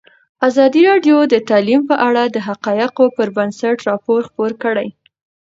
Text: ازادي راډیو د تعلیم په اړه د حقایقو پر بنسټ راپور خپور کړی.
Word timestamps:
ازادي 0.47 0.81
راډیو 0.89 1.17
د 1.33 1.35
تعلیم 1.49 1.81
په 1.89 1.95
اړه 2.07 2.23
د 2.27 2.37
حقایقو 2.47 3.05
پر 3.15 3.27
بنسټ 3.37 3.77
راپور 3.89 4.19
خپور 4.29 4.51
کړی. 4.63 4.87